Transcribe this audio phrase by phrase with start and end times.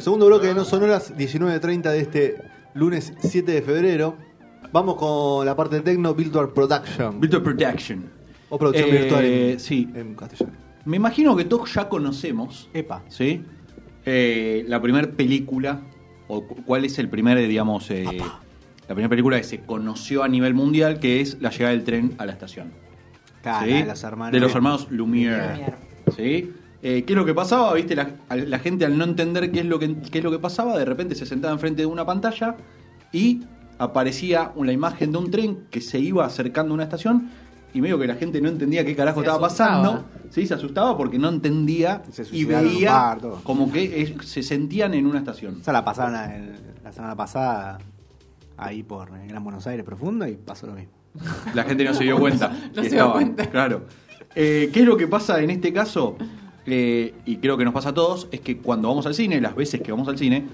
[0.00, 2.36] Segundo bloque de No Sonoras, 19.30 de este
[2.74, 4.16] lunes 7 de febrero.
[4.72, 7.20] Vamos con la parte de Tecno Virtual Production.
[7.20, 8.04] Virtual Production.
[8.48, 9.88] O producción Eh, virtual en, sí.
[9.94, 10.56] en castellano.
[10.84, 13.02] Me imagino que todos ya conocemos, Epa.
[13.08, 13.42] ¿sí?
[14.06, 15.80] Eh, la primera película,
[16.28, 18.04] o cu- cuál es el primer, digamos, eh,
[18.88, 22.14] la primera película que se conoció a nivel mundial, que es la llegada del tren
[22.18, 22.72] a la estación.
[23.64, 23.72] ¿sí?
[23.72, 24.32] de los hermanos.
[24.32, 25.54] De los hermanos Lumière.
[25.56, 25.74] Lumière.
[26.16, 26.52] ¿sí?
[26.82, 27.74] Eh, ¿Qué es lo que pasaba?
[27.74, 27.94] ¿Viste?
[27.94, 30.84] La, gente al no entender qué es, lo que, qué es lo que pasaba, de
[30.84, 32.56] repente se sentaba enfrente de una pantalla
[33.12, 33.42] y
[33.78, 37.30] aparecía una imagen de un tren que se iba acercando a una estación
[37.72, 39.82] y medio que la gente no entendía qué carajo Se estaba asustaba.
[39.82, 40.04] pasando.
[40.30, 44.94] Sí, se asustaba porque no entendía Se y veía bar, como que eh, se sentían
[44.94, 45.58] en una estación.
[45.60, 47.78] Esa la pasaron el- la semana pasada
[48.56, 50.92] ahí por el Gran Buenos Aires profundo y pasó lo mismo.
[51.54, 52.48] La gente no se dio cuenta.
[52.74, 53.46] No Y se dio estaban, cuenta.
[53.50, 53.86] Claro.
[54.34, 56.16] Eh, ¿Qué es lo que pasa en este caso?
[56.66, 59.56] Eh, y creo que nos pasa a todos, es que cuando vamos al cine, las
[59.56, 60.44] veces que vamos al cine,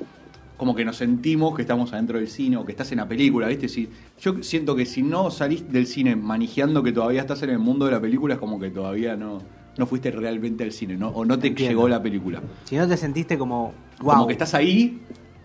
[0.56, 3.48] como que nos sentimos que estamos adentro del cine o que estás en la película,
[3.48, 3.68] ¿viste?
[3.68, 3.88] Si,
[4.20, 7.84] yo siento que si no salís del cine manejando que todavía estás en el mundo
[7.84, 9.38] de la película, es como que todavía no,
[9.76, 11.08] no fuiste realmente al cine, ¿no?
[11.08, 11.70] O no te Entiendo.
[11.70, 12.40] llegó la película.
[12.64, 15.00] Si no te sentiste como, wow, Como que estás ahí,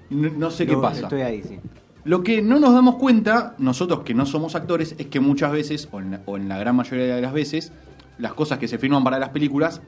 [0.09, 1.01] no, no sé qué pasa.
[1.01, 1.59] Estoy ahí, sí.
[2.03, 5.89] Lo que no nos damos cuenta, nosotros que no somos actores, es que muchas veces,
[5.91, 7.73] o en la, o en la gran mayoría de las veces,
[8.17, 9.81] las cosas que se firman para las películas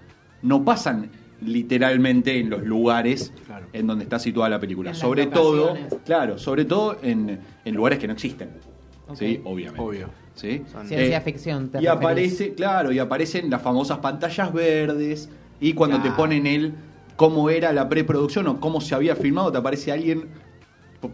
[0.44, 1.09] no pasan
[1.41, 3.66] literalmente en los lugares Claro.
[3.73, 4.91] en donde está situada la película.
[4.91, 5.73] En sobre todo,
[6.05, 8.49] claro, sobre todo en, en lugares que no existen.
[9.14, 9.81] Sí, obviamente.
[9.81, 10.09] Obvio.
[10.36, 10.64] ¿Sí?
[10.87, 11.70] Ciencia Eh, ficción.
[11.70, 11.98] te y referís.
[11.98, 15.30] aparece, claro, y aparecen las famosas pantallas verdes.
[15.59, 16.73] Y cuando te ponen el
[17.15, 20.25] cómo era la preproducción o cómo se había filmado, te aparece alguien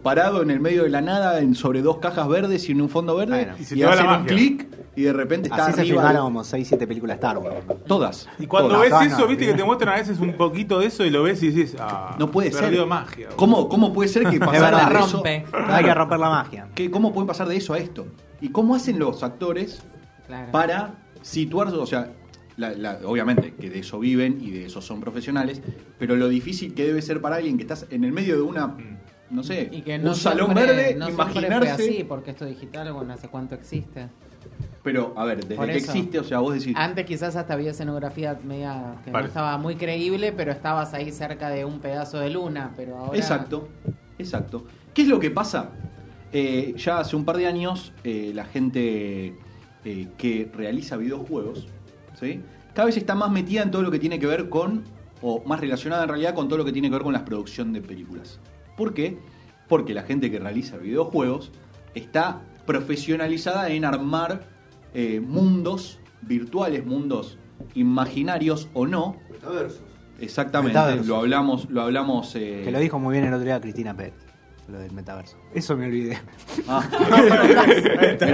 [0.02, 2.88] parado en el medio de la nada en, sobre dos cajas verdes y en un
[2.88, 3.44] fondo verde.
[3.44, 3.54] Bueno.
[3.58, 6.02] Y y hacen un clic y de repente está Así se arriba.
[6.02, 7.56] filmaron como 6, 7 películas Star Wars.
[7.86, 8.28] Todas.
[8.38, 8.82] Y cuando todas.
[8.82, 9.52] ves No, eso, no, viste no.
[9.52, 12.16] que te muestran a veces un poquito de eso y lo ves y dices, ah,
[12.18, 12.86] No puede ser.
[12.86, 13.28] magia.
[13.36, 15.12] ¿Cómo, ¿Cómo puede ser que pasara de eso?
[15.18, 15.44] Rompe.
[15.52, 16.68] Hay que romper la magia.
[16.74, 18.06] que- ¿Cómo pueden pasar de eso a esto?
[18.40, 19.82] ¿Y cómo hacen los actores
[20.26, 20.50] Claro.
[20.52, 22.12] para situarse, o sea,
[22.56, 25.62] la- la- obviamente que de eso viven y de eso son profesionales,
[25.98, 28.76] pero lo difícil que debe ser para alguien que estás en el medio de una,
[29.30, 32.92] no sé, Y que no un salón siempre- verde, no imaginarse, así, porque esto digital,
[32.92, 34.08] bueno, hace cuánto existe.
[34.82, 38.38] Pero a ver, desde que existe, o sea, vos decís, Antes quizás hasta había escenografía
[38.44, 39.24] media que Vale.
[39.24, 43.18] no estaba muy creíble, pero estabas ahí cerca de un pedazo de luna, pero ahora...
[43.18, 43.68] exacto,
[44.18, 44.64] exacto.
[44.94, 45.70] ¿Qué es lo que pasa?
[46.32, 49.34] Eh, ya hace un par de años, eh, la gente
[49.84, 51.66] eh, que realiza videojuegos,
[52.18, 52.40] ¿sí?
[52.74, 54.84] cada vez está más metida en todo lo que tiene que ver con,
[55.20, 57.72] o más relacionada en realidad con todo lo que tiene que ver con la producción
[57.74, 58.38] de películas.
[58.76, 59.18] ¿Por qué?
[59.68, 61.50] Porque la gente que realiza videojuegos
[61.94, 64.42] está profesionalizada en armar
[64.94, 67.38] eh, mundos virtuales, mundos
[67.74, 69.16] imaginarios o no.
[70.20, 71.06] Exactamente, Metaversos.
[71.06, 72.34] lo hablamos, lo hablamos.
[72.36, 74.14] eh, Que lo dijo muy bien el otro día Cristina Pérez.
[74.68, 75.36] Lo del metaverso.
[75.52, 76.16] Eso me olvidé.
[76.68, 76.86] Ah.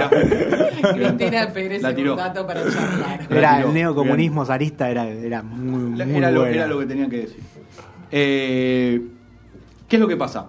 [0.93, 2.11] Cristina Pérez La es tiró.
[2.13, 3.27] un dato para charlar.
[3.29, 6.85] La Era el neocomunismo zarista, era, era muy, La- muy era, lo, era lo que
[6.85, 7.39] tenían que decir.
[8.11, 9.01] Eh,
[9.87, 10.47] ¿Qué es lo que pasa?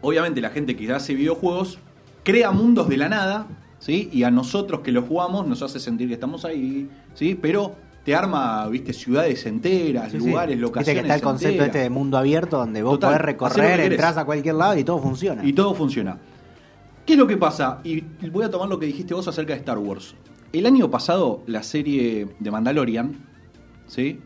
[0.00, 1.78] Obviamente la gente que hace videojuegos
[2.22, 3.46] crea mundos de la nada,
[3.86, 4.08] ¿sí?
[4.12, 7.38] Y a nosotros que los jugamos nos hace sentir que estamos ahí, ¿sí?
[7.40, 10.26] Pero te arma, viste, ciudades enteras, Sí, sí.
[10.26, 11.68] lugares, Viste locaciones que está el concepto enteras.
[11.68, 14.82] este de mundo abierto donde vos Total, podés lo recorrer, entras a cualquier lado y
[14.82, 15.44] todo funciona.
[15.46, 16.18] Y todo funciona.
[17.06, 17.80] ¿Qué es lo que pasa?
[17.84, 20.14] Y voy a tomar lo que dijiste vos acerca de Star Wars.
[20.52, 23.14] El año pasado, la serie de Mandalorian,
[23.86, 24.18] ¿sí?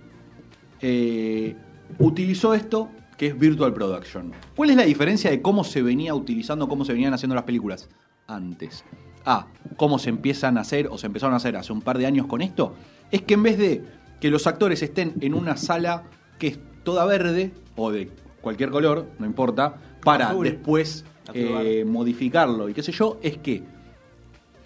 [0.81, 1.55] Eh,
[1.99, 4.33] utilizó esto que es Virtual Production.
[4.57, 7.89] ¿Cuál es la diferencia de cómo se venía utilizando, cómo se venían haciendo las películas
[8.27, 8.83] antes?
[9.25, 9.47] A,
[9.77, 12.27] cómo se empiezan a hacer o se empezaron a hacer hace un par de años
[12.27, 12.75] con esto,
[13.11, 13.85] es que en vez de
[14.21, 16.05] que los actores estén en una sala
[16.39, 20.45] que es toda verde o de cualquier color, no importa, para Azul.
[20.45, 23.63] después eh, modificarlo y qué sé yo, es que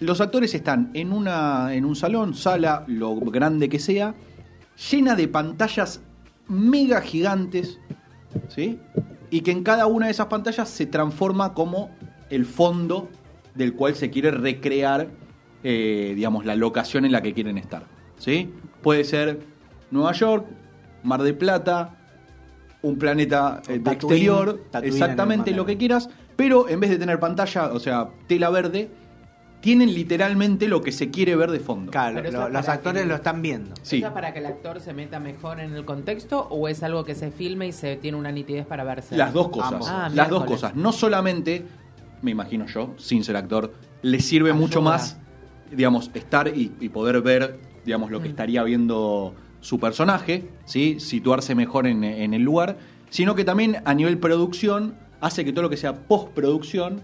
[0.00, 4.14] los actores están en, una, en un salón, sala, lo grande que sea,
[4.90, 6.00] llena de pantallas
[6.48, 7.78] mega gigantes,
[8.48, 8.78] ¿sí?
[9.30, 11.90] Y que en cada una de esas pantallas se transforma como
[12.30, 13.08] el fondo
[13.54, 15.08] del cual se quiere recrear,
[15.62, 17.84] eh, digamos, la locación en la que quieren estar,
[18.18, 18.52] ¿sí?
[18.82, 19.40] Puede ser
[19.90, 20.46] Nueva York,
[21.02, 21.96] Mar del Plata,
[22.82, 27.72] un planeta eh, de exterior, exactamente lo que quieras, pero en vez de tener pantalla,
[27.72, 28.90] o sea, tela verde,
[29.60, 31.90] tienen literalmente lo que se quiere ver de fondo.
[31.90, 33.74] Claro, lo- los actores que- lo están viendo.
[33.80, 33.98] Sí.
[33.98, 37.04] ¿Eso es para que el actor se meta mejor en el contexto o es algo
[37.04, 39.16] que se filme y se tiene una nitidez para verse?
[39.16, 39.86] Las dos cosas.
[39.88, 40.74] Ah, las dos cosas.
[40.76, 41.64] No solamente,
[42.24, 43.72] me imagino yo, sin ser actor,
[44.02, 44.60] le sirve Ayuda.
[44.60, 45.18] mucho más,
[45.70, 48.30] digamos, estar y, y poder ver, digamos, lo que Mm.
[48.30, 50.98] estaría viendo su personaje, ¿sí?
[50.98, 52.78] Situarse mejor en, en el lugar,
[53.10, 57.02] sino que también a nivel producción hace que todo lo que sea postproducción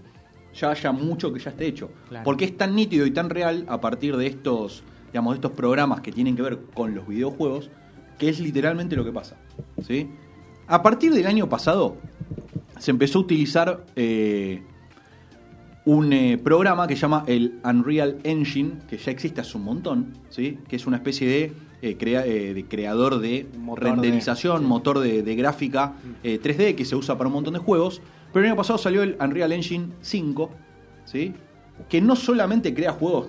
[0.53, 1.89] ya haya mucho que ya esté hecho.
[2.09, 2.23] Claro.
[2.25, 6.01] Porque es tan nítido y tan real a partir de estos, digamos, de estos programas
[6.01, 7.69] que tienen que ver con los videojuegos,
[8.19, 9.37] que es literalmente lo que pasa.
[9.87, 10.09] ¿sí?
[10.67, 11.97] A partir del año pasado
[12.79, 14.61] se empezó a utilizar eh,
[15.85, 20.13] un eh, programa que se llama el Unreal Engine, que ya existe hace un montón,
[20.29, 20.59] ¿sí?
[20.67, 24.67] que es una especie de, eh, crea- eh, de creador de Motor renderización, de- sí.
[24.69, 25.93] motor de, de gráfica
[26.23, 28.01] eh, 3D que se usa para un montón de juegos.
[28.31, 30.51] Pero el año pasado salió el Unreal Engine 5,
[31.05, 31.33] ¿sí?
[31.89, 33.27] que no solamente crea juegos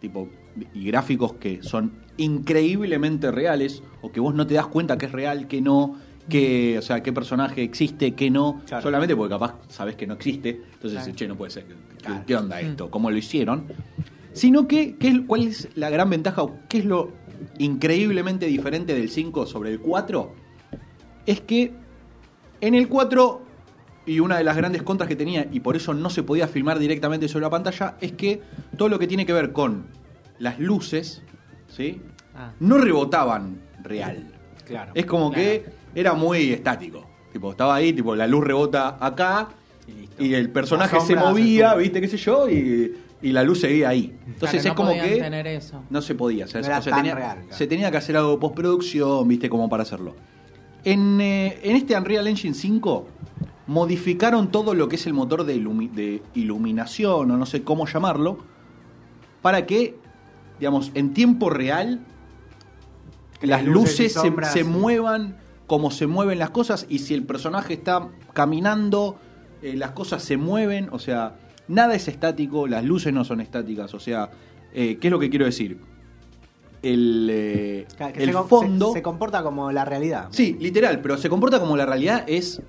[0.00, 0.28] tipo
[0.74, 5.12] y gráficos que son increíblemente reales o que vos no te das cuenta que es
[5.12, 5.96] real, que no,
[6.28, 8.82] que, o sea, qué personaje existe, que no, Claro.
[8.82, 11.14] solamente porque capaz sabes que no existe, entonces Claro.
[11.16, 12.24] che, no puede ser, ¿qué, Claro.
[12.26, 12.90] qué onda esto?
[12.90, 13.64] ¿Cómo lo hicieron?
[14.32, 17.12] Sino que, ¿qué es- ¿cuál es la gran ventaja o qué es lo
[17.58, 20.34] increíblemente diferente del 5 sobre el 4?
[21.26, 21.72] Es que
[22.60, 23.42] en el 4,
[24.06, 26.78] y una de las grandes contras que tenía, y por eso no se podía filmar
[26.78, 28.40] directamente sobre la pantalla, es que
[28.76, 29.86] todo lo que tiene que ver con
[30.38, 31.22] las luces,
[31.68, 32.00] ¿sí?
[32.34, 32.52] Ah.
[32.60, 34.32] No rebotaban real.
[34.66, 34.92] Claro.
[34.94, 35.44] Es como Claro.
[35.44, 37.04] que era muy estático.
[37.32, 39.48] Tipo, estaba ahí, tipo, la luz rebota acá
[39.88, 40.24] Y listo.
[40.24, 44.14] y el personaje se movía, viste, qué sé yo, y, y la luz seguía ahí.
[44.26, 45.82] Entonces Claro, es como que tener eso.
[45.90, 47.56] no se podía hacer No era o sea, tan tenía, real, claro.
[47.56, 50.14] se tenía que hacer algo de postproducción, viste, como para hacerlo.
[50.84, 53.06] En, eh, en este Unreal Engine 5
[53.66, 57.86] modificaron todo lo que es el motor de, ilumi- de iluminación, o no sé cómo
[57.86, 58.38] llamarlo,
[59.42, 59.96] para que,
[60.60, 62.00] digamos, en tiempo real
[63.40, 64.68] las luces luces, se, sombras, se sí.
[64.68, 69.16] muevan como se mueven las cosas y si el personaje está caminando,
[69.62, 71.36] eh, las cosas se mueven, o sea,
[71.68, 74.30] nada es estático, las luces no son estáticas, o sea,
[74.72, 75.78] eh, ¿qué es lo que quiero decir?
[76.82, 78.88] El, eh, Que el se, fondo...
[78.88, 80.28] se, se comporta como la realidad.
[80.30, 82.60] Sí, literal, pero se comporta como la realidad es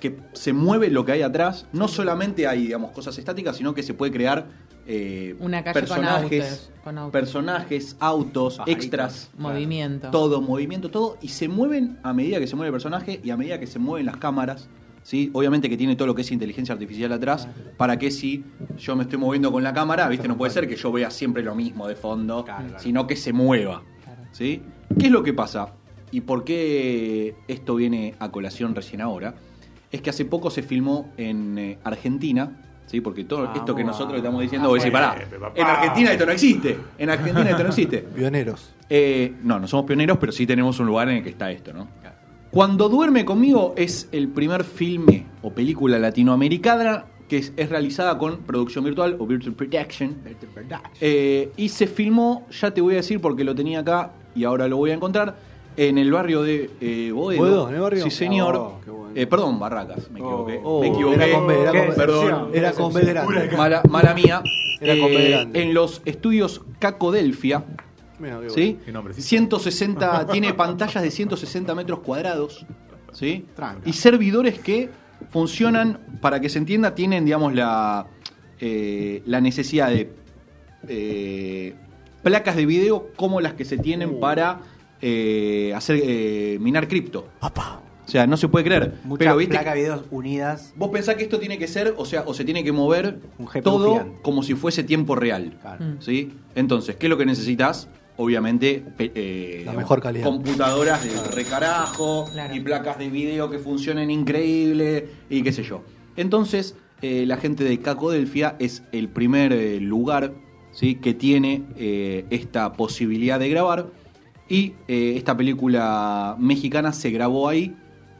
[0.00, 1.66] que se mueve lo que hay atrás.
[1.72, 4.46] No solamente hay, digamos, cosas estáticas, sino que se puede crear
[4.86, 7.12] eh, Una calle con personajes, autos, con autos.
[7.12, 8.84] personajes, autos, Pajaritos.
[8.84, 10.10] extras, Movimiento.
[10.10, 13.36] todo, movimiento, todo, y se mueven a medida que se mueve el personaje y a
[13.36, 14.68] medida que se mueven las cámaras.
[15.02, 15.30] ¿sí?
[15.32, 18.44] Obviamente que tiene todo lo que es inteligencia artificial atrás, para que si
[18.78, 20.28] yo me estoy moviendo con la cámara, ¿viste?
[20.28, 22.82] No puede ser que yo vea siempre lo mismo de fondo, Claro, claro.
[22.82, 23.82] sino que se mueva.
[24.32, 24.62] ¿sí?
[24.98, 25.72] ¿Qué es lo que pasa?
[26.12, 29.34] ¿Y por qué esto viene a colación recién ahora?
[29.90, 33.00] Es que hace poco se filmó en eh, Argentina, ¿sí?
[33.00, 35.52] porque todo Vamos esto que nosotros a- estamos diciendo, a vos decís, pará, papá.
[35.60, 37.98] en Argentina esto no existe, en Argentina esto no existe.
[38.16, 38.74] Pioneros.
[38.88, 41.72] Eh, no, no somos pioneros, pero sí tenemos un lugar en el que está esto,
[41.72, 41.86] ¿no?
[42.50, 48.38] Cuando duerme conmigo es el primer filme o película latinoamericana que es, es realizada con
[48.38, 50.16] producción virtual o virtual production.
[51.00, 54.66] Eh, y se filmó, ya te voy a decir porque lo tenía acá y ahora
[54.66, 55.36] lo voy a encontrar,
[55.88, 57.38] en el barrio de eh, Boedo.
[57.40, 57.68] ¿Boedo?
[57.68, 58.04] ¿En el barrio?
[58.04, 58.54] Sí, señor.
[58.56, 59.12] Oh, qué bueno.
[59.14, 60.60] Eh, perdón, Barracas, me equivoqué.
[60.62, 61.14] Oh, me equivoqué.
[61.24, 61.94] Era con B, era con B.
[61.96, 62.50] Perdón.
[62.52, 63.56] Era con B grande.
[63.56, 64.42] Mala, mala mía.
[64.80, 65.62] Era con B Eh, grande.
[65.62, 67.64] en los estudios Cacodelfia,
[68.18, 68.50] Mira, qué.
[68.50, 68.78] ¿sí?
[68.84, 69.26] Qué nombrecito.
[69.26, 72.66] 160, tiene pantallas de 160 metros cuadrados,
[73.12, 73.46] ¿sí?
[73.56, 73.88] Tranca.
[73.88, 74.90] Y servidores que
[75.30, 78.06] funcionan, para que se entienda, tienen, digamos, la,
[78.60, 80.12] eh, la necesidad de
[80.88, 81.74] eh,
[82.22, 84.20] placas de video como las que se tienen Uh.
[84.20, 84.60] para
[85.00, 87.26] eh, hacer eh, minar cripto.
[87.40, 88.94] O sea, no se puede creer.
[89.04, 90.72] Muchas pero viste, placas de videos unidas.
[90.76, 93.46] vos pensás que esto tiene que ser, o sea, o se tiene que mover Un
[93.62, 94.18] todo gigante.
[94.22, 95.56] como si fuese tiempo real.
[95.60, 95.84] Claro.
[95.84, 95.96] Mm.
[96.00, 96.32] ¿Sí?
[96.56, 97.88] Entonces, ¿qué es lo que necesitas?
[98.16, 100.24] Obviamente, eh, La mejor calidad.
[100.24, 102.54] computadoras de recarajo Claro.
[102.54, 105.82] y placas de video que funcionen increíble y qué sé yo.
[106.16, 110.32] Entonces, eh, la gente de Cacodelfia es el primer eh, lugar
[110.72, 110.96] ¿sí?
[110.96, 113.86] que tiene eh, esta posibilidad de grabar
[114.50, 117.74] y eh, esta película mexicana se grabó ahí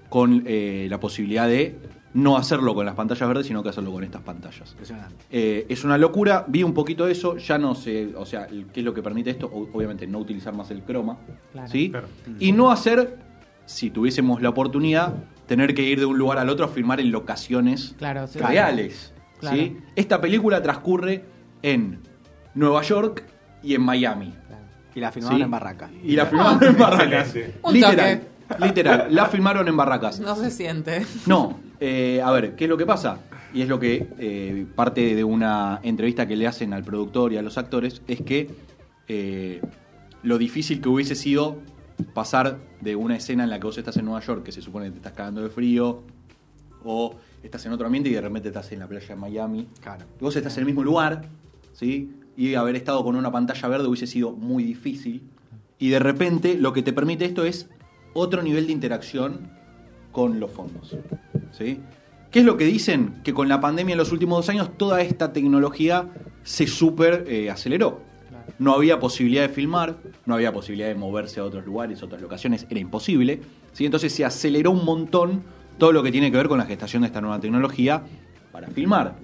[0.08, 1.76] con eh, la posibilidad de
[2.14, 4.70] no hacerlo con las pantallas verdes, sino que hacerlo con estas pantallas.
[4.72, 5.24] Impresionante.
[5.30, 8.80] Eh, es una locura, vi un poquito de eso, ya no sé, o sea, qué
[8.80, 11.18] es lo que permite esto, O- obviamente no utilizar más el croma,
[11.52, 11.68] Claro.
[11.68, 11.90] ¿sí?
[11.90, 12.08] Claro.
[12.40, 13.18] Y no hacer,
[13.66, 15.14] si tuviésemos la oportunidad,
[15.46, 18.38] tener que ir de un lugar al otro a filmar en locaciones Claro, sí.
[18.40, 19.56] reales, Claro.
[19.56, 19.76] ¿sí?
[19.94, 21.24] Esta película transcurre
[21.62, 22.00] en
[22.54, 23.24] Nueva York
[23.62, 24.34] y en Miami.
[24.94, 25.42] Y la filmaron Sí.
[25.44, 25.90] en Barraca.
[26.02, 27.34] Y la filmaron en Barracas.
[27.72, 28.22] Literal.
[28.60, 29.14] Literal.
[29.14, 30.18] La filmaron en Barracas.
[30.20, 31.06] No se siente.
[31.26, 33.18] No, eh, a ver, ¿qué es lo que pasa?
[33.54, 37.36] Y es lo que eh, parte de una entrevista que le hacen al productor y
[37.36, 38.50] a los actores, es que
[39.08, 39.60] eh,
[40.22, 41.58] lo difícil que hubiese sido
[42.14, 44.86] pasar de una escena en la que vos estás en Nueva York, que se supone
[44.86, 46.02] que te estás cagando de frío,
[46.84, 49.68] o estás en otro ambiente y de repente estás en la playa de Miami.
[49.80, 50.06] Claro.
[50.20, 51.22] Y vos estás en el mismo lugar,
[51.72, 52.19] ¿sí?
[52.40, 55.20] Y haber estado con una pantalla verde hubiese sido muy difícil.
[55.78, 57.68] Y de repente lo que te permite esto es
[58.14, 59.50] otro nivel de interacción
[60.10, 60.96] con los fondos.
[61.52, 61.80] ¿sí?
[62.30, 63.20] ¿Qué es lo que dicen?
[63.24, 66.08] Que con la pandemia en los últimos dos años toda esta tecnología
[66.42, 68.00] se super eh, aceleró.
[68.58, 72.66] No había posibilidad de filmar, no había posibilidad de moverse a otros lugares, otras locaciones,
[72.70, 73.42] era imposible.
[73.74, 73.84] ¿sí?
[73.84, 75.42] Entonces se aceleró un montón
[75.76, 78.02] todo lo que tiene que ver con la gestación de esta nueva tecnología
[78.50, 79.16] para filmar.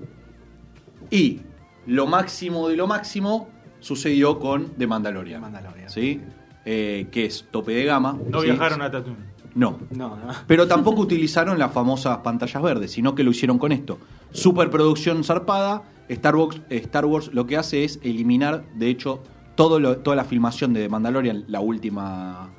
[1.11, 1.41] Y
[1.87, 3.49] lo máximo de lo máximo
[3.81, 5.41] sucedió con The Mandalorian.
[5.41, 5.91] Mandalorian.
[5.91, 6.21] ¿sí?
[6.65, 8.19] Eh, que es tope de gama.
[8.29, 8.47] No ¿sí?
[8.47, 9.37] viajaron a Tatooine.
[9.55, 9.79] No.
[9.91, 10.27] No, no.
[10.47, 13.99] Pero tampoco utilizaron las famosas pantallas verdes, sino que lo hicieron con esto.
[14.33, 15.83] Superproducción zarpada.
[16.09, 19.23] Star Wars, Star Wars lo que hace es eliminar, de hecho,
[19.57, 22.51] todo lo- toda la filmación de The Mandalorian, la última,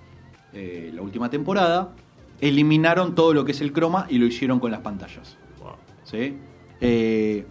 [0.54, 1.94] eh, la última temporada.
[2.42, 5.38] Eliminaron todo lo que es el croma y lo hicieron con las pantallas.
[5.60, 5.74] Wow.
[6.04, 6.38] ¿sí?
[6.82, 7.46] Eh,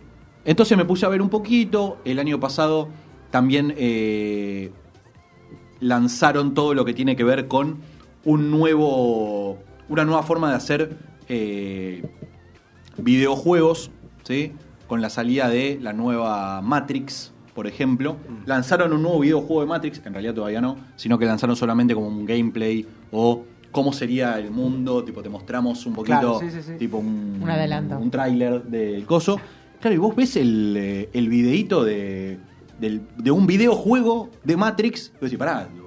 [0.47, 1.99] entonces me puse a ver un poquito.
[2.05, 2.89] El año pasado
[3.31, 4.71] también eh,
[5.81, 7.79] lanzaron todo lo que tiene que ver con
[8.25, 10.97] un nuevo, una nueva forma de hacer
[11.29, 12.03] eh,
[12.97, 13.91] videojuegos,
[14.25, 14.53] ¿sí?
[14.87, 18.17] Con la salida de la nueva Matrix, por ejemplo.
[18.47, 22.09] Lanzaron un nuevo videojuego de Matrix, en realidad todavía no, sino que lanzaron solamente como
[22.09, 26.63] un gameplay o cómo sería el mundo, tipo te mostramos un poquito, Claro, sí, sí,
[26.63, 26.73] sí.
[26.79, 27.99] tipo un, Un adelanto.
[27.99, 29.39] un tráiler del coso.
[29.81, 32.39] Claro, y vos ves el, eh, el videíto de,
[32.81, 35.87] del- de un videojuego de Matrix, y vos decís, pará, digo,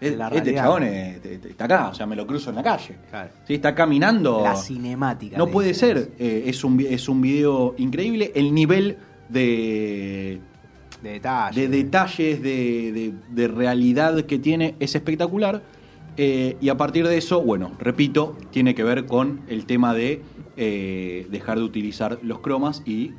[0.00, 2.62] es- La este chabón es- este- está acá, o sea, me lo cruzo en la
[2.62, 2.96] calle.
[3.10, 3.30] Claro.
[3.46, 4.40] Sí, está caminando.
[4.42, 5.38] La cinemática.
[5.38, 8.30] No puede ser, eh, es, un, es un video increíble.
[8.34, 10.40] El nivel de,
[11.02, 11.60] De detalle.
[11.68, 15.62] de detalles, de, de- de realidad que tiene es espectacular.
[16.16, 20.22] Eh, y a partir de eso, bueno, repito, tiene que ver con el tema de
[20.56, 23.12] eh, dejar de utilizar los cromas y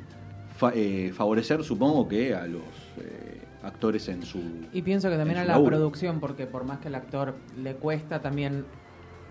[0.56, 2.62] fa- eh, favorecer, supongo que a los
[3.00, 4.40] eh, actores en su.
[4.72, 5.76] Y pienso que también a la laburo.
[5.76, 8.64] producción, porque por más que el actor le cuesta, también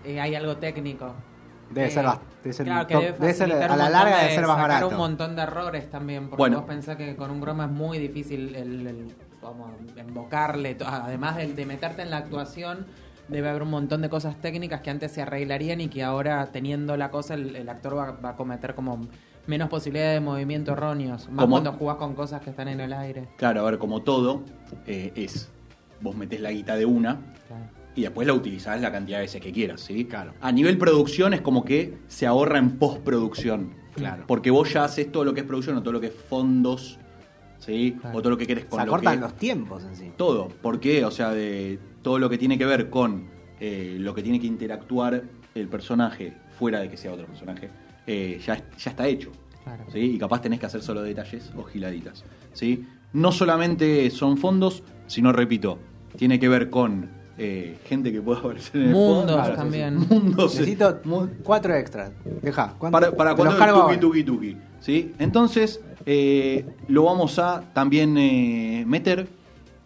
[0.04, 1.14] eh, hay algo técnico.
[1.70, 3.68] Debe ser bast- debe ser claro, un que top- debe debe ser- a un la
[3.68, 4.88] montón larga de debe ser más sacar barato.
[4.88, 6.56] un montón de errores también, porque Bueno.
[6.58, 11.36] vos pensás que con un croma es muy difícil el, el- como invocarle, to- además
[11.36, 12.86] de, de meterte en la actuación,
[13.28, 16.96] debe haber un montón de cosas técnicas que antes se arreglarían y que ahora teniendo
[16.96, 19.06] la cosa el, el actor va, va a cometer como
[19.46, 22.92] menos posibilidades de movimiento erróneos, más Como- cuando jugás con cosas que están en el
[22.92, 23.28] aire.
[23.36, 24.42] Claro, a ver, como todo,
[24.86, 25.50] eh, es.
[26.00, 27.64] Vos metés la guita de una Claro.
[27.94, 30.04] y después la utilizás la cantidad de veces que quieras, ¿sí?
[30.04, 30.32] Claro.
[30.40, 33.70] A nivel producción es como que se ahorra en postproducción.
[33.94, 34.24] Claro.
[34.26, 36.98] Porque vos ya haces todo lo que es producción o todo lo que es fondos,
[37.58, 37.96] ¿sí?
[38.00, 38.18] Claro.
[38.18, 39.20] O todo lo que querés con Se lo acortan que...
[39.20, 40.12] los tiempos en sí.
[40.16, 40.48] Todo.
[40.48, 41.04] ¿Por qué?
[41.04, 43.24] O sea, de todo lo que tiene que ver con
[43.58, 45.24] eh, lo que tiene que interactuar
[45.56, 47.68] el personaje fuera de que sea otro personaje,
[48.06, 49.32] eh, ya, ya está hecho.
[49.64, 49.82] Claro.
[49.92, 49.98] ¿sí?
[49.98, 52.22] Y capaz tenés que hacer solo detalles o giladitas.
[52.52, 52.84] ¿sí?
[53.12, 55.80] No solamente son fondos, sino, repito,
[56.16, 57.08] tiene que ver con
[57.38, 59.52] eh, gente que pueda aparecer en el Mundos fondo.
[59.56, 59.96] también.
[60.08, 60.54] Mundos.
[60.54, 62.12] Necesito mu- cuatro extras.
[62.40, 62.72] Deja.
[62.78, 64.56] para, para cuando los cargo el tuki tuki tuki.
[64.78, 65.12] ¿sí?
[65.18, 69.26] Entonces, eh, lo vamos a también eh, meter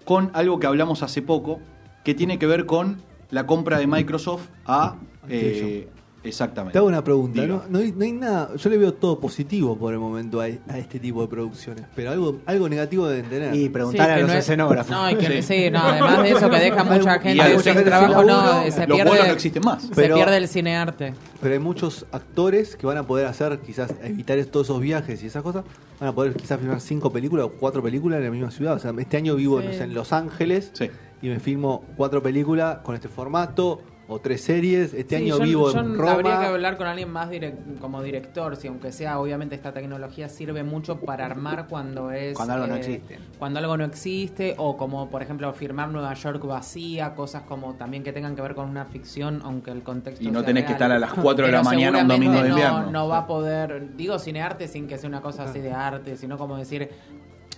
[0.04, 1.60] con algo que hablamos hace poco,
[2.04, 4.96] que tiene que ver con la compra de Microsoft a...
[5.28, 5.88] eh,
[6.22, 6.72] exactamente.
[6.72, 7.46] Te hago una pregunta.
[7.46, 8.50] No, no hay, no hay nada.
[8.56, 11.84] Yo le veo todo positivo por el momento a, a este tipo de producciones.
[11.94, 13.54] Pero algo, algo negativo deben tener.
[13.54, 14.90] Y preguntarle Sí, a los no es- escenógrafos.
[14.90, 15.64] No, y que, Sí.
[15.64, 15.70] sí.
[15.70, 19.10] no, además de eso que deja mucha gente sin gente trabajo, no, se Los pierde,
[19.10, 19.82] buenos no existen más.
[19.82, 21.14] se Pero- pierde el cinearte.
[21.40, 25.26] Pero hay muchos actores que van a poder hacer, quizás, evitar todos esos viajes y
[25.26, 25.64] esas cosas.
[26.00, 28.74] Van a poder quizás filmar cinco películas o cuatro películas en la misma ciudad.
[28.74, 29.66] O sea, este año vivo Sí.
[29.68, 30.90] no sé, en Los Ángeles Sí.
[31.22, 33.80] Y me filmo cuatro películas con este formato
[34.12, 34.92] o tres series.
[34.92, 36.12] Este Sí, año yo- vivo yo en Roma.
[36.14, 40.28] Habría que hablar con alguien más direc- como director, si aunque sea, obviamente esta tecnología
[40.28, 42.34] sirve mucho para armar cuando es...
[42.36, 43.18] Cuando algo no eh, existe.
[43.38, 48.02] Cuando algo no existe, o como por ejemplo firmar Nueva York vacía, cosas como también
[48.02, 50.72] que tengan que ver con una ficción, aunque el contexto Y no sea tenés que
[50.72, 52.90] estar a las 4 de la mañana un domingo de no, invierno.
[52.90, 56.36] No va a poder, digo cinearte sin que sea una cosa así de arte, sino
[56.36, 56.90] como decir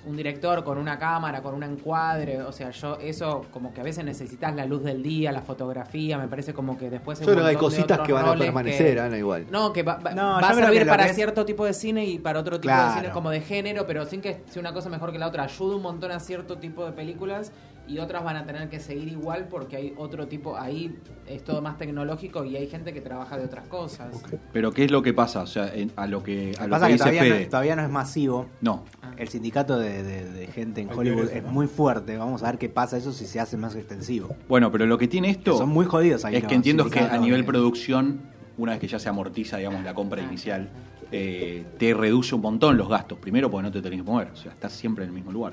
[0.05, 3.85] un director con una cámara, con un encuadre, o sea, yo eso como que a
[3.85, 7.39] veces necesitas la luz del día, la fotografía, me parece como que después Yo creo
[7.39, 9.47] que hay cositas que van a permanecer, que- Ana, igual.
[9.51, 12.05] No, que va, va- No, va yo a servir para es- cierto tipo de cine
[12.05, 14.89] y para otro tipo de cine como de género, pero sin que sea una cosa
[14.89, 15.45] mejor que la otra.
[15.45, 17.53] Ayuda un montón a cierto tipo de películas
[17.89, 21.61] y otras van a tener que seguir igual porque hay otro tipo, ahí es todo
[21.63, 24.23] más tecnológico y hay gente que trabaja de otras cosas.
[24.53, 25.43] Pero ¿qué es lo que pasa?
[25.43, 27.45] O sea, en- a lo que, a lo Pasa que que dice todavía Fede.
[27.45, 28.47] no, todavía no es masivo.
[28.61, 28.85] No.
[29.23, 32.17] El sindicato de, de- de gente en Hollywood es muy fuerte.
[32.17, 34.35] Vamos a ver qué pasa eso si se hace más extensivo.
[34.49, 36.35] Bueno, pero lo que tiene esto Son muy jodidos ahí.
[36.35, 38.21] es que entiendo que a nivel de- producción,
[38.59, 40.71] una vez que ya se amortiza, digamos, la compra inicial,
[41.13, 43.17] eh, te reduce un montón los gastos.
[43.21, 45.53] Primero porque no te tenés que mover, o sea, estás siempre en el mismo lugar.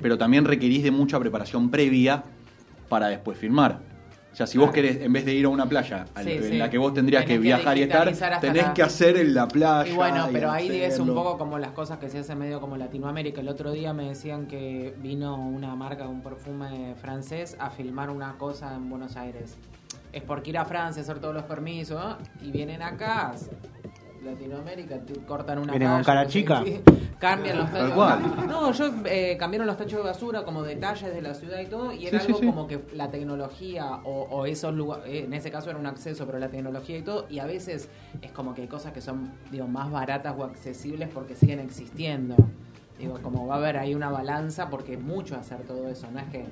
[0.00, 2.22] Pero también requerís de mucha preparación previa
[2.88, 3.80] para después filmar.
[4.32, 6.42] O sea, si vos querés, en vez de ir a una playa al- Sí, en
[6.44, 6.58] sí.
[6.58, 9.48] la que vos tendrías Tenés que que viajar y estar, tenés que hacer en la
[9.48, 9.90] playa.
[9.90, 12.76] Y bueno, pero ahí es un poco como las cosas que se hacen medio como
[12.76, 13.40] Latinoamérica.
[13.40, 18.08] El otro día me decían que vino una marca de un perfume francés a filmar
[18.10, 19.56] una cosa en Buenos Aires.
[20.12, 22.16] Es porque ir a Francia, hacer todos los permisos, ¿no?
[22.46, 23.32] y vienen acá,
[24.24, 26.62] Latinoamérica, te cortan una Vienen con cara chica.
[26.64, 26.82] qué,
[27.18, 27.94] cambian los Tal tachos.
[27.94, 28.46] cual.
[28.48, 31.92] No, yo eh, cambiaron los tachos de basura como detalles de la ciudad y todo,
[31.92, 32.46] y era Sí, sí, algo sí.
[32.46, 36.38] como que la tecnología o, o esos lugares, en ese caso era un acceso, pero
[36.38, 37.88] la tecnología y todo, y a veces
[38.22, 42.36] es como que hay cosas que son, digo, más baratas o accesibles porque siguen existiendo.
[42.98, 46.18] Digo, como va a haber ahí una balanza porque es mucho hacer todo eso, no
[46.18, 46.44] es que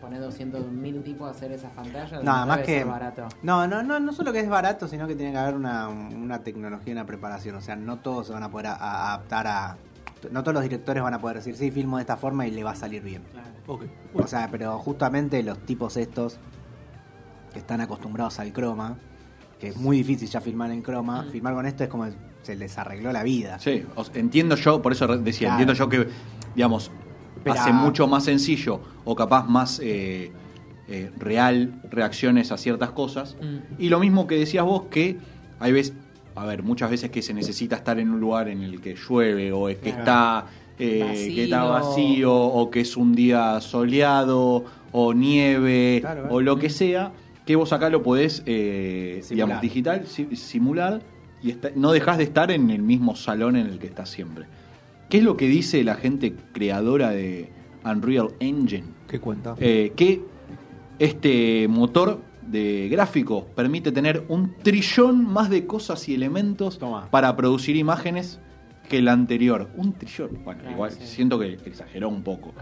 [0.00, 2.84] poner 200 mil tipos a hacer esas pantallas, Nada más debe que.
[2.84, 3.28] barato.
[3.42, 6.38] No, no, no, no solo que es barato, sino que tiene que haber una, una
[6.42, 7.56] tecnología y una preparación.
[7.56, 9.76] O sea, no todos se van a poder a- a adaptar a.
[10.32, 12.64] No todos los directores van a poder decir, sí, filmo de esta forma y le
[12.64, 13.22] va a salir bien.
[13.32, 13.48] Claro.
[13.66, 13.84] Ok.
[14.14, 16.38] O sea, pero justamente los tipos estos
[17.52, 18.96] que están acostumbrados al croma,
[19.60, 21.30] que es muy difícil ya filmar en croma, Mm.
[21.30, 22.06] filmar con esto es como
[22.42, 23.58] se les arregló la vida.
[23.58, 25.60] Sí, entiendo yo, por eso re- decía, Claro.
[25.62, 26.08] entiendo yo que,
[26.54, 26.90] digamos,
[27.44, 30.32] Pero- hace mucho más sencillo o capaz más eh,
[30.88, 33.36] eh, real reacciones a ciertas cosas.
[33.40, 33.80] Mm.
[33.82, 35.18] Y lo mismo que decías vos, que
[35.60, 35.94] hay veces,
[36.34, 39.52] a ver, muchas veces que se necesita estar en un lugar en el que llueve
[39.52, 40.46] o es que está,
[40.78, 41.34] eh, Vacío.
[41.34, 46.70] que está vacío o que es un día soleado o nieve Claro, o lo que
[46.70, 47.12] sea,
[47.44, 51.00] que vos acá lo podés, eh, digamos, digital, si- simular
[51.42, 54.46] y está- no dejas de estar en el mismo salón en el que estás siempre.
[55.08, 57.50] ¿Qué es lo que dice la gente creadora de
[57.84, 58.84] Unreal Engine?
[59.08, 59.54] ¿Qué cuenta?
[59.58, 60.20] Eh, que
[60.98, 67.08] este motor de gráficos permite tener un trillón más de cosas y elementos Toma.
[67.10, 68.40] para producir imágenes
[68.88, 69.68] que el anterior.
[69.76, 70.40] Un trillón.
[70.44, 71.00] Bueno, Claro, igual sí.
[71.04, 72.52] siento que exageró un poco.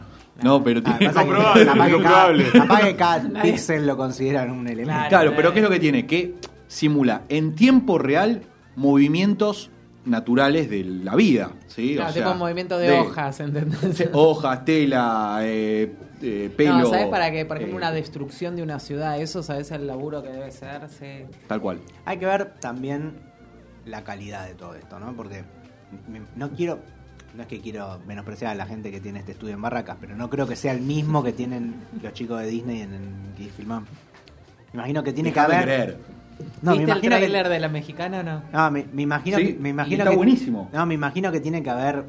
[0.42, 1.30] No, pero Ah, tiene- que capaz que
[1.64, 2.44] cada- incomprobable.
[2.52, 4.92] capaz que cada píxel lo consideran un elemento.
[4.92, 5.08] Claro.
[5.08, 6.06] Claro, pero ¿qué es lo que tiene?
[6.06, 6.34] Que
[6.66, 8.42] simula en tiempo real
[8.74, 9.70] movimientos
[10.06, 11.50] naturales de la vida.
[11.66, 11.94] ¿sí?
[11.94, 14.08] Claro, o sea, tipo movimiento de, hojas, ¿entendés?
[14.12, 15.92] Hojas, tela, eh,
[16.22, 16.78] eh, pelo.
[16.78, 17.44] No, ¿sabes para qué?
[17.44, 20.88] Por ejemplo, eh, una destrucción de una ciudad, eso, ¿sabes el laburo que debe ser?
[20.88, 21.26] Sí.
[21.46, 21.80] Tal cual.
[22.04, 23.16] Hay que ver también
[23.84, 25.14] la calidad de todo esto, ¿no?
[25.14, 25.44] Porque
[26.34, 26.78] no quiero,
[27.34, 30.16] no es que quiero menospreciar a la gente que tiene este estudio en Barracas, pero
[30.16, 33.50] no creo que sea el mismo que tienen los chicos de Disney en, en que
[33.50, 33.84] filman.
[34.72, 35.98] Me imagino que tiene Dejá que haber.
[36.62, 38.42] No, me ¿Viste el imagino que- trailer de la mexicana o no?
[38.52, 39.58] No, me, me imagino Sí, que.
[39.58, 40.70] Me imagino está que- buenísimo.
[40.72, 42.04] No, me imagino que tiene que haber,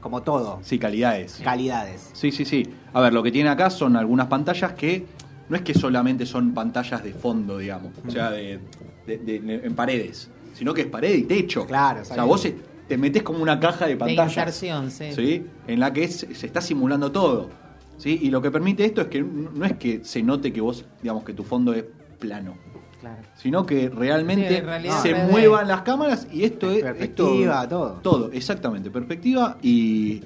[0.00, 1.40] como todo, Sí, calidades.
[1.44, 2.10] calidades.
[2.12, 2.68] Sí, sí, sí.
[2.92, 5.06] A ver, lo que tiene acá son algunas pantallas que
[5.48, 8.60] no es que solamente son pantallas de fondo, digamos, o sea, de,
[9.06, 11.66] de- de- en paredes, sino que es pared y techo.
[11.66, 12.56] Claro, o sea, vos se-
[12.88, 14.36] te metes como una caja de De pantallas.
[14.36, 15.12] inserción, sí.
[15.12, 15.46] ¿sí?
[15.68, 17.50] En la que es- se está simulando todo.
[17.98, 18.18] ¿sí?
[18.22, 20.86] Y lo que permite esto es que no no es que se note que vos,
[21.02, 21.84] digamos, que tu fondo es
[22.18, 22.54] plano,
[23.00, 23.22] Claro.
[23.34, 25.30] sino que realmente Sí, en realidad se 3D.
[25.30, 26.82] muevan las cámaras y esto es...
[26.82, 27.92] Perspectiva, esto- todo.
[28.02, 30.22] Todo, exactamente, perspectiva y,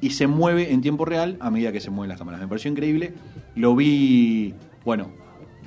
[0.00, 2.40] y se mueve en tiempo real a medida que se mueven las cámaras.
[2.40, 3.14] Me pareció increíble.
[3.54, 5.10] Lo vi, bueno,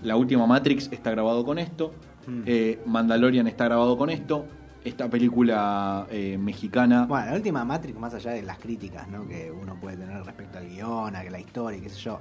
[0.04, 1.94] la última Matrix está grabado con esto,
[2.28, 2.42] Mm.
[2.46, 4.46] eh, Mandalorian está grabado con esto,
[4.84, 7.06] esta película eh, mexicana...
[7.08, 9.28] Bueno, la última Matrix, más allá de las críticas ¿no?
[9.28, 12.20] que uno puede tener respecto al guion, a que la historia, y qué sé yo,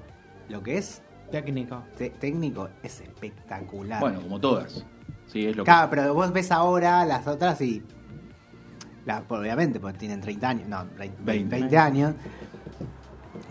[0.49, 1.83] lo que es Técnico.
[1.97, 4.01] te- técnico es espectacular.
[4.01, 4.85] Bueno, como todas.
[5.27, 5.71] Sí, es lo que...
[5.71, 7.83] Claro, pero vos ves ahora las otras y.
[9.05, 11.57] la- obviamente, porque tienen 30 años, no, 20, 20.
[11.57, 12.15] 20 años.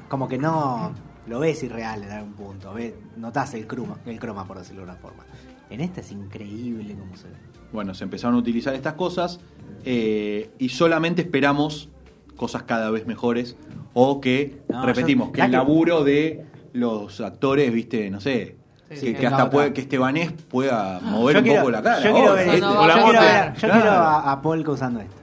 [0.09, 0.93] Como que no
[1.27, 2.73] lo ves irreal en algún punto.
[2.73, 5.25] Ves, notás el croma, el croma, por decirlo de una forma.
[5.69, 7.35] En este es increíble cómo se ve.
[7.73, 9.39] Bueno, se empezaron a utilizar estas cosas
[9.83, 11.89] eh, y solamente esperamos
[12.37, 13.57] cosas cada vez mejores
[13.93, 16.45] o que, No, repetimos, yo- que ya el que- laburo de
[16.77, 18.55] los actores, viste, no sé,
[18.89, 19.13] Sí, que, sí.
[19.15, 22.01] que hasta puede, que Estebanés pueda mover Yo un quiero- poco la cara.
[22.03, 23.73] Yo quiero ver, yo quiero ver- yo claro.
[23.81, 25.15] quiero a, a Polka usando esto.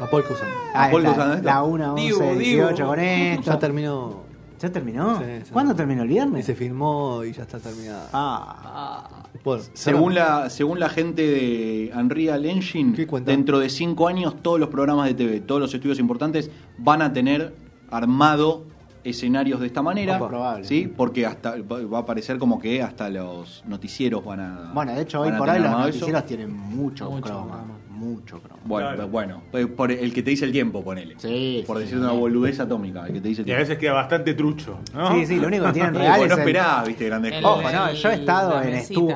[0.00, 0.48] A Paul Cusan.
[0.74, 1.44] Ah, Paul está, Guzmán, ¿esto?
[1.46, 2.38] la 1, 11, Dibu, Dibu.
[2.40, 3.50] 18 con esto.
[3.52, 4.24] Ya terminó.
[4.60, 5.18] ¿Ya terminó?
[5.18, 5.50] Sí, sí.
[5.52, 6.46] ¿Cuándo terminó el Y viernes?
[6.46, 8.08] se filmó y ya está terminada.
[8.12, 9.08] Ah,
[9.44, 14.68] Bueno, Según la, según la gente de Unreal Engine, dentro de cinco años todos los
[14.70, 17.54] programas de TV, todos los estudios importantes van a tener
[17.90, 18.64] armado
[19.04, 20.28] escenarios de esta manera, Opa.
[20.28, 20.64] Probable.
[20.66, 20.92] ¿sí?
[20.94, 25.20] Porque hasta va a aparecer como que hasta los noticieros van a bueno, de hecho,
[25.20, 25.86] hoy por hoy tener los eso.
[25.86, 27.44] noticieros tienen mucho, Mucho croma.
[27.52, 27.78] croma.
[27.90, 28.60] Mucho croma.
[28.64, 29.08] Bueno, Claro.
[29.08, 31.14] bueno, pues por el que te dice el tiempo, ponele.
[31.18, 32.00] Sí, por decir sí.
[32.02, 34.78] una boludez atómica, el que te dice el Y a veces queda bastante trucho.
[34.92, 35.12] ¿no?
[35.14, 37.64] Sí, sí, lo único que tienen real porque es no el- viste, grandes el- cosas.
[37.64, 39.08] Ojo, no, yo he estado en estudios.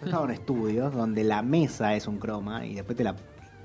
[0.00, 3.14] Yo he estado en estudios donde la mesa es un croma y después te la,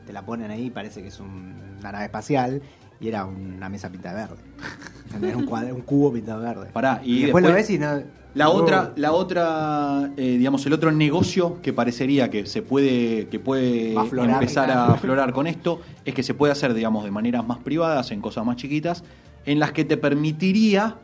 [0.06, 2.62] te la ponen ahí y parece que es un- una nave espacial
[3.00, 4.44] y era una mesa pintada de verde.
[5.06, 5.36] ¿Entendés?
[5.36, 6.70] un, cuadro- un cubo pintado de verde.
[6.74, 8.02] Pará, y después, lo ves y no.
[8.34, 13.40] La otra, la otra, eh, digamos, el otro negocio que parecería que se puede, que
[13.40, 14.34] puede aflorar.
[14.42, 18.12] empezar a aflorar con esto, es que se puede hacer, digamos, de maneras más privadas,
[18.12, 19.06] en cosas más chiquitas,
[19.46, 20.98] en las que te permitiría,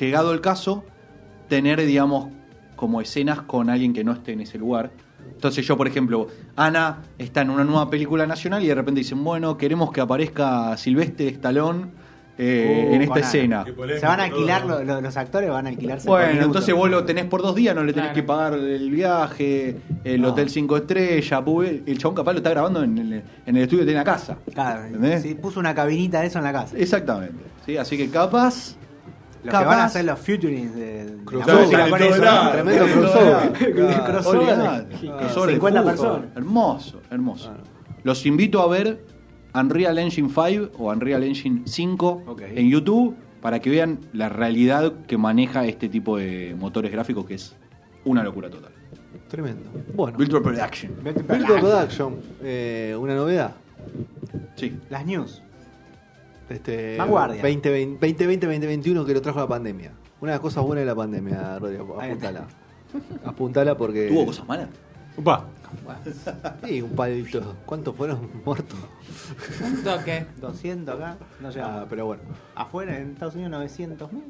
[0.00, 0.84] llegado el caso,
[1.48, 2.28] tener, digamos,
[2.76, 4.90] como escenas con alguien que no esté en ese lugar.
[5.38, 9.22] Entonces yo, por ejemplo, Ana está en una nueva película nacional y de repente dicen,
[9.22, 11.86] bueno, queremos que aparezca Silvestre Stallone
[12.40, 13.26] eh, Uh, en esta con Ana.
[13.26, 13.64] escena.
[14.00, 14.64] Se van a alquilar,
[15.02, 16.08] los actores van a alquilarse.
[16.08, 18.14] Bueno, entonces vos lo tenés por dos días, no le tenés Claro.
[18.14, 20.28] que pagar el viaje, el No.
[20.30, 21.42] hotel cinco estrellas,
[21.86, 23.12] el chabón capaz lo está grabando en el,
[23.46, 24.38] en el estudio que tiene la casa.
[24.54, 25.22] Claro, ¿Entendés?
[25.22, 26.76] sí, puso una cabinita de eso en la casa.
[26.76, 27.34] Exactamente.
[27.64, 27.76] ¿sí?
[27.76, 28.74] Así que capaz...
[29.44, 31.90] Lo capaz que van a hacer los futurings de, de la Crossover.
[31.90, 32.22] con eso.
[32.24, 32.52] lado.
[32.52, 33.52] Tremendo crossover.
[34.04, 34.50] Crossover.
[34.60, 34.84] Ah,
[35.18, 35.84] Crossover de 50 fútbol.
[35.84, 36.36] personas.
[36.36, 37.52] Hermoso, hermoso.
[38.04, 39.04] Los invito a ver
[39.54, 42.42] Unreal Engine 5 o Unreal Engine 5 Ok.
[42.54, 47.34] en YouTube para que vean la realidad que maneja este tipo de motores gráficos que
[47.34, 47.54] es
[48.04, 48.72] una locura total.
[49.28, 49.70] Tremendo.
[49.94, 50.92] Bueno, Virtual Production.
[51.04, 51.60] Virtual.
[51.60, 53.52] Production, eh, una novedad.
[54.56, 54.76] Sí.
[54.90, 55.42] Las news.
[56.48, 57.42] Este, Vanguardia.
[57.42, 59.92] 2020, 2020-2021 que lo trajo la pandemia.
[60.20, 62.00] Una de las cosas buenas de la pandemia, Rodrigo.
[62.00, 62.46] Apuntala.
[63.24, 64.08] Apuntala porque.
[64.08, 64.68] ¿Tuvo cosas malas?
[65.16, 65.44] Upa.
[66.64, 67.56] Sí, un palito.
[67.66, 68.78] ¿Cuántos fueron muertos?
[69.62, 70.26] Un toque.
[70.40, 71.16] 200 acá.
[71.40, 71.82] No llegamos.
[71.82, 72.22] Ah, pero bueno.
[72.54, 74.24] Afuera, en Estados Unidos, 900 mil.